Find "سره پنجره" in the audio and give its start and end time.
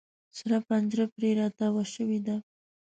0.37-1.05